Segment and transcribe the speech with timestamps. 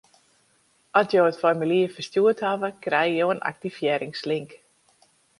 [1.01, 4.57] At jo it formulier ferstjoerd hawwe, krijge jo in aktivearringslink.